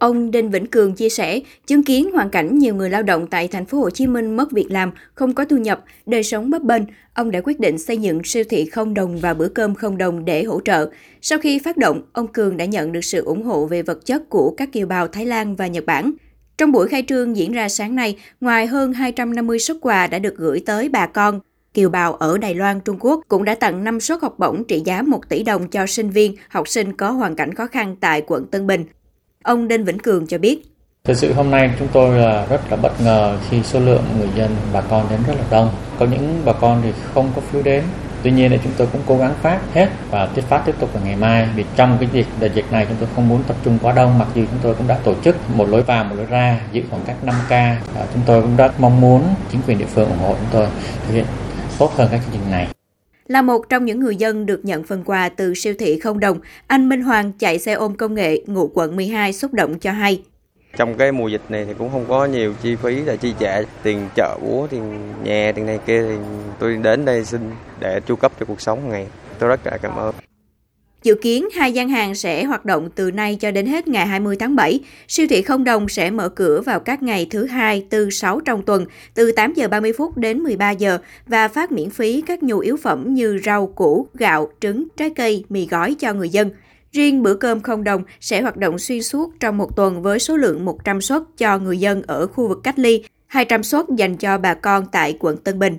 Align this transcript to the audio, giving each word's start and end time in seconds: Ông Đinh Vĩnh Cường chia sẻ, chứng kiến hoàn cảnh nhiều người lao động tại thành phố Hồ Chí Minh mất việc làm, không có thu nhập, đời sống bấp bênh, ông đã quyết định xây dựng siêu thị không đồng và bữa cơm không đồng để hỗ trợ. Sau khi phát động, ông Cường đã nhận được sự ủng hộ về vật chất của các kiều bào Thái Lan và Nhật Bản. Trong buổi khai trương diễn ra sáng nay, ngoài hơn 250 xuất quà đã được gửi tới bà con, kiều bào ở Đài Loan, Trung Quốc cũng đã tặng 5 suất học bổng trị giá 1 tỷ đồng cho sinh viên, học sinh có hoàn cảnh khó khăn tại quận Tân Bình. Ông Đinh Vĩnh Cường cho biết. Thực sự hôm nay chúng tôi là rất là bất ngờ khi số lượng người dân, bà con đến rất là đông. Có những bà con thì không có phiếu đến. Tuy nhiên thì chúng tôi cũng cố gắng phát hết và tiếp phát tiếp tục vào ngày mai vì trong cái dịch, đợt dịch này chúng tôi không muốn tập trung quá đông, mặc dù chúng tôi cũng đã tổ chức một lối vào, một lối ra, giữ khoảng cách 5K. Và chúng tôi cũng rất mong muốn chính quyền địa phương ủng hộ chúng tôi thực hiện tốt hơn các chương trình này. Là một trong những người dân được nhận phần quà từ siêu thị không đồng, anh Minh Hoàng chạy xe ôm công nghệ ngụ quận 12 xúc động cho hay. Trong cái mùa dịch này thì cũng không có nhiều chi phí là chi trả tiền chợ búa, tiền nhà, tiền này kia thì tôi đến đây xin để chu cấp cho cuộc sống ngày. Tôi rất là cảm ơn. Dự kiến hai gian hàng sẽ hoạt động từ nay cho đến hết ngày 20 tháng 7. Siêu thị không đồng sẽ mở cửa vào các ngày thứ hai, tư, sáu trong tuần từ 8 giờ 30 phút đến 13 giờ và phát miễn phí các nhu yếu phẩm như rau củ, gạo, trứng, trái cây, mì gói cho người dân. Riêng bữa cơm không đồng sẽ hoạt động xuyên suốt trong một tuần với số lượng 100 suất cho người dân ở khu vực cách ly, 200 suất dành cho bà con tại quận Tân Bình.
Ông 0.00 0.30
Đinh 0.30 0.50
Vĩnh 0.50 0.66
Cường 0.66 0.94
chia 0.94 1.08
sẻ, 1.08 1.40
chứng 1.66 1.82
kiến 1.82 2.10
hoàn 2.12 2.30
cảnh 2.30 2.58
nhiều 2.58 2.74
người 2.74 2.90
lao 2.90 3.02
động 3.02 3.26
tại 3.26 3.48
thành 3.48 3.66
phố 3.66 3.78
Hồ 3.78 3.90
Chí 3.90 4.06
Minh 4.06 4.36
mất 4.36 4.52
việc 4.52 4.70
làm, 4.70 4.90
không 5.14 5.34
có 5.34 5.44
thu 5.44 5.56
nhập, 5.56 5.84
đời 6.06 6.22
sống 6.22 6.50
bấp 6.50 6.62
bênh, 6.62 6.82
ông 7.14 7.30
đã 7.30 7.40
quyết 7.44 7.60
định 7.60 7.78
xây 7.78 7.98
dựng 7.98 8.20
siêu 8.24 8.44
thị 8.50 8.64
không 8.64 8.94
đồng 8.94 9.18
và 9.18 9.34
bữa 9.34 9.48
cơm 9.48 9.74
không 9.74 9.98
đồng 9.98 10.24
để 10.24 10.42
hỗ 10.42 10.60
trợ. 10.60 10.90
Sau 11.22 11.38
khi 11.38 11.58
phát 11.58 11.76
động, 11.76 12.02
ông 12.12 12.28
Cường 12.28 12.56
đã 12.56 12.64
nhận 12.64 12.92
được 12.92 13.04
sự 13.04 13.24
ủng 13.24 13.42
hộ 13.42 13.66
về 13.66 13.82
vật 13.82 14.06
chất 14.06 14.28
của 14.28 14.54
các 14.56 14.72
kiều 14.72 14.86
bào 14.86 15.08
Thái 15.08 15.26
Lan 15.26 15.56
và 15.56 15.66
Nhật 15.66 15.86
Bản. 15.86 16.12
Trong 16.58 16.72
buổi 16.72 16.88
khai 16.88 17.04
trương 17.08 17.36
diễn 17.36 17.52
ra 17.52 17.68
sáng 17.68 17.96
nay, 17.96 18.16
ngoài 18.40 18.66
hơn 18.66 18.92
250 18.92 19.58
xuất 19.58 19.76
quà 19.80 20.06
đã 20.06 20.18
được 20.18 20.36
gửi 20.36 20.62
tới 20.66 20.88
bà 20.88 21.06
con, 21.06 21.40
kiều 21.74 21.90
bào 21.90 22.14
ở 22.14 22.38
Đài 22.38 22.54
Loan, 22.54 22.80
Trung 22.80 22.96
Quốc 23.00 23.20
cũng 23.28 23.44
đã 23.44 23.54
tặng 23.54 23.84
5 23.84 24.00
suất 24.00 24.22
học 24.22 24.38
bổng 24.38 24.64
trị 24.64 24.82
giá 24.84 25.02
1 25.02 25.28
tỷ 25.28 25.42
đồng 25.42 25.68
cho 25.68 25.86
sinh 25.86 26.10
viên, 26.10 26.34
học 26.48 26.68
sinh 26.68 26.92
có 26.92 27.10
hoàn 27.10 27.36
cảnh 27.36 27.54
khó 27.54 27.66
khăn 27.66 27.96
tại 28.00 28.22
quận 28.26 28.46
Tân 28.46 28.66
Bình. 28.66 28.84
Ông 29.44 29.68
Đinh 29.68 29.84
Vĩnh 29.84 29.98
Cường 29.98 30.26
cho 30.26 30.38
biết. 30.38 30.62
Thực 31.04 31.16
sự 31.16 31.32
hôm 31.32 31.50
nay 31.50 31.70
chúng 31.78 31.88
tôi 31.92 32.18
là 32.18 32.46
rất 32.46 32.60
là 32.70 32.76
bất 32.76 33.00
ngờ 33.00 33.36
khi 33.50 33.62
số 33.62 33.80
lượng 33.80 34.02
người 34.18 34.28
dân, 34.36 34.56
bà 34.72 34.80
con 34.80 35.06
đến 35.10 35.20
rất 35.26 35.34
là 35.38 35.44
đông. 35.50 35.70
Có 35.98 36.06
những 36.06 36.42
bà 36.44 36.52
con 36.52 36.80
thì 36.82 36.92
không 37.14 37.30
có 37.36 37.40
phiếu 37.40 37.62
đến. 37.62 37.84
Tuy 38.22 38.30
nhiên 38.30 38.50
thì 38.50 38.58
chúng 38.64 38.72
tôi 38.76 38.88
cũng 38.92 39.00
cố 39.06 39.18
gắng 39.18 39.34
phát 39.42 39.60
hết 39.74 39.88
và 40.10 40.26
tiếp 40.26 40.42
phát 40.48 40.62
tiếp 40.66 40.74
tục 40.78 40.92
vào 40.92 41.02
ngày 41.04 41.16
mai 41.16 41.48
vì 41.54 41.64
trong 41.76 41.96
cái 42.00 42.08
dịch, 42.12 42.26
đợt 42.40 42.54
dịch 42.54 42.64
này 42.70 42.86
chúng 42.88 42.96
tôi 43.00 43.08
không 43.14 43.28
muốn 43.28 43.42
tập 43.42 43.56
trung 43.64 43.78
quá 43.82 43.92
đông, 43.92 44.18
mặc 44.18 44.28
dù 44.34 44.44
chúng 44.50 44.60
tôi 44.62 44.74
cũng 44.74 44.86
đã 44.86 44.98
tổ 45.04 45.14
chức 45.24 45.36
một 45.56 45.68
lối 45.68 45.82
vào, 45.82 46.04
một 46.04 46.14
lối 46.16 46.26
ra, 46.26 46.60
giữ 46.72 46.82
khoảng 46.90 47.02
cách 47.06 47.16
5K. 47.26 47.74
Và 47.94 48.06
chúng 48.14 48.22
tôi 48.26 48.42
cũng 48.42 48.56
rất 48.56 48.80
mong 48.80 49.00
muốn 49.00 49.22
chính 49.52 49.60
quyền 49.66 49.78
địa 49.78 49.86
phương 49.94 50.08
ủng 50.08 50.18
hộ 50.18 50.34
chúng 50.34 50.48
tôi 50.52 50.66
thực 51.06 51.14
hiện 51.14 51.24
tốt 51.78 51.92
hơn 51.96 52.08
các 52.10 52.20
chương 52.24 52.32
trình 52.32 52.50
này. 52.50 52.68
Là 53.30 53.42
một 53.42 53.68
trong 53.68 53.84
những 53.84 54.00
người 54.00 54.16
dân 54.16 54.46
được 54.46 54.64
nhận 54.64 54.82
phần 54.82 55.04
quà 55.04 55.28
từ 55.28 55.54
siêu 55.54 55.74
thị 55.78 55.98
không 55.98 56.20
đồng, 56.20 56.38
anh 56.66 56.88
Minh 56.88 57.02
Hoàng 57.02 57.32
chạy 57.38 57.58
xe 57.58 57.72
ôm 57.72 57.94
công 57.94 58.14
nghệ 58.14 58.42
ngụ 58.46 58.70
quận 58.74 58.96
12 58.96 59.32
xúc 59.32 59.52
động 59.54 59.78
cho 59.78 59.92
hay. 59.92 60.22
Trong 60.76 60.94
cái 60.94 61.12
mùa 61.12 61.28
dịch 61.28 61.40
này 61.48 61.64
thì 61.64 61.74
cũng 61.78 61.90
không 61.92 62.04
có 62.08 62.24
nhiều 62.26 62.54
chi 62.62 62.76
phí 62.76 63.02
là 63.02 63.16
chi 63.16 63.34
trả 63.38 63.62
tiền 63.82 64.08
chợ 64.16 64.38
búa, 64.42 64.66
tiền 64.66 64.82
nhà, 65.24 65.52
tiền 65.54 65.66
này 65.66 65.78
kia 65.86 66.02
thì 66.08 66.14
tôi 66.58 66.76
đến 66.82 67.04
đây 67.04 67.24
xin 67.24 67.40
để 67.80 68.00
chu 68.06 68.16
cấp 68.16 68.32
cho 68.40 68.46
cuộc 68.46 68.60
sống 68.60 68.88
ngày. 68.88 69.06
Tôi 69.38 69.48
rất 69.48 69.60
là 69.66 69.78
cảm 69.82 69.96
ơn. 69.96 70.14
Dự 71.02 71.14
kiến 71.14 71.48
hai 71.52 71.72
gian 71.72 71.88
hàng 71.88 72.14
sẽ 72.14 72.44
hoạt 72.44 72.64
động 72.64 72.88
từ 72.94 73.10
nay 73.10 73.36
cho 73.40 73.50
đến 73.50 73.66
hết 73.66 73.88
ngày 73.88 74.06
20 74.06 74.36
tháng 74.36 74.56
7. 74.56 74.80
Siêu 75.08 75.26
thị 75.30 75.42
không 75.42 75.64
đồng 75.64 75.88
sẽ 75.88 76.10
mở 76.10 76.28
cửa 76.28 76.60
vào 76.60 76.80
các 76.80 77.02
ngày 77.02 77.26
thứ 77.30 77.46
hai, 77.46 77.86
tư, 77.90 78.10
sáu 78.10 78.40
trong 78.40 78.62
tuần 78.62 78.86
từ 79.14 79.32
8 79.32 79.52
giờ 79.52 79.68
30 79.68 79.92
phút 79.92 80.16
đến 80.16 80.38
13 80.38 80.70
giờ 80.70 80.98
và 81.26 81.48
phát 81.48 81.72
miễn 81.72 81.90
phí 81.90 82.20
các 82.26 82.42
nhu 82.42 82.58
yếu 82.58 82.76
phẩm 82.76 83.14
như 83.14 83.40
rau 83.44 83.66
củ, 83.66 84.06
gạo, 84.14 84.52
trứng, 84.60 84.88
trái 84.96 85.10
cây, 85.10 85.44
mì 85.48 85.66
gói 85.66 85.96
cho 85.98 86.12
người 86.12 86.28
dân. 86.28 86.50
Riêng 86.92 87.22
bữa 87.22 87.34
cơm 87.34 87.60
không 87.60 87.84
đồng 87.84 88.02
sẽ 88.20 88.40
hoạt 88.42 88.56
động 88.56 88.78
xuyên 88.78 89.02
suốt 89.02 89.32
trong 89.40 89.58
một 89.58 89.76
tuần 89.76 90.02
với 90.02 90.18
số 90.18 90.36
lượng 90.36 90.64
100 90.64 91.00
suất 91.00 91.22
cho 91.38 91.58
người 91.58 91.78
dân 91.78 92.02
ở 92.06 92.26
khu 92.26 92.48
vực 92.48 92.60
cách 92.64 92.78
ly, 92.78 93.04
200 93.26 93.62
suất 93.62 93.86
dành 93.96 94.16
cho 94.16 94.38
bà 94.38 94.54
con 94.54 94.86
tại 94.92 95.16
quận 95.20 95.36
Tân 95.36 95.58
Bình. 95.58 95.76